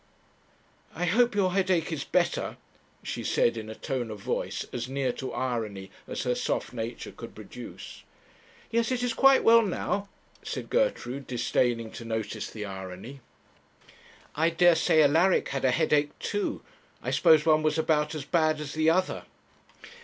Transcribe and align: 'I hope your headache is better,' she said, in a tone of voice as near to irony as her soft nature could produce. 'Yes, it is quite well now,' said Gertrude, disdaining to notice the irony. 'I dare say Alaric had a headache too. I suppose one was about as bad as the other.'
'I 0.95 1.05
hope 1.05 1.35
your 1.35 1.53
headache 1.53 1.91
is 1.91 2.03
better,' 2.03 2.57
she 3.03 3.23
said, 3.23 3.55
in 3.55 3.69
a 3.69 3.75
tone 3.75 4.09
of 4.09 4.19
voice 4.19 4.65
as 4.73 4.89
near 4.89 5.11
to 5.11 5.31
irony 5.31 5.91
as 6.07 6.23
her 6.23 6.33
soft 6.33 6.73
nature 6.73 7.11
could 7.11 7.35
produce. 7.35 8.01
'Yes, 8.71 8.91
it 8.91 9.03
is 9.03 9.13
quite 9.13 9.43
well 9.43 9.61
now,' 9.61 10.09
said 10.41 10.71
Gertrude, 10.71 11.27
disdaining 11.27 11.91
to 11.91 12.03
notice 12.03 12.49
the 12.49 12.65
irony. 12.65 13.21
'I 14.33 14.49
dare 14.49 14.75
say 14.75 15.03
Alaric 15.03 15.49
had 15.49 15.63
a 15.65 15.69
headache 15.69 16.17
too. 16.17 16.63
I 17.03 17.11
suppose 17.11 17.45
one 17.45 17.61
was 17.61 17.77
about 17.77 18.15
as 18.15 18.25
bad 18.25 18.59
as 18.59 18.73
the 18.73 18.89
other.' 18.89 19.25